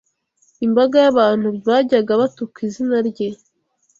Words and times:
Imbaga 0.65 0.95
y’abantu 1.03 1.47
bajyaga 1.67 2.11
batuka 2.21 2.57
izina 2.67 2.97
rye 3.09 3.27